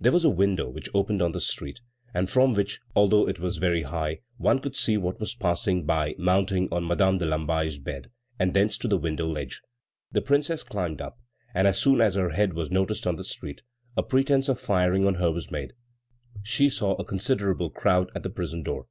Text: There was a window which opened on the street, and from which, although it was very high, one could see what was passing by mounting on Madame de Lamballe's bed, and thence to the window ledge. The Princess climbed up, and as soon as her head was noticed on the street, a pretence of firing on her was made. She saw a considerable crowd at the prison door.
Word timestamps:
There 0.00 0.10
was 0.10 0.24
a 0.24 0.28
window 0.28 0.68
which 0.68 0.88
opened 0.92 1.22
on 1.22 1.30
the 1.30 1.40
street, 1.40 1.82
and 2.12 2.28
from 2.28 2.52
which, 2.52 2.80
although 2.96 3.28
it 3.28 3.38
was 3.38 3.58
very 3.58 3.84
high, 3.84 4.18
one 4.36 4.58
could 4.58 4.74
see 4.74 4.96
what 4.96 5.20
was 5.20 5.36
passing 5.36 5.86
by 5.86 6.16
mounting 6.18 6.68
on 6.72 6.84
Madame 6.84 7.18
de 7.18 7.26
Lamballe's 7.26 7.78
bed, 7.78 8.10
and 8.40 8.54
thence 8.54 8.76
to 8.78 8.88
the 8.88 8.98
window 8.98 9.24
ledge. 9.28 9.62
The 10.10 10.20
Princess 10.20 10.64
climbed 10.64 11.00
up, 11.00 11.20
and 11.54 11.68
as 11.68 11.78
soon 11.78 12.00
as 12.00 12.16
her 12.16 12.30
head 12.30 12.54
was 12.54 12.72
noticed 12.72 13.06
on 13.06 13.14
the 13.14 13.22
street, 13.22 13.62
a 13.96 14.02
pretence 14.02 14.48
of 14.48 14.58
firing 14.58 15.06
on 15.06 15.14
her 15.14 15.30
was 15.30 15.48
made. 15.52 15.74
She 16.42 16.68
saw 16.68 16.96
a 16.96 17.04
considerable 17.04 17.70
crowd 17.70 18.10
at 18.16 18.24
the 18.24 18.30
prison 18.30 18.64
door. 18.64 18.88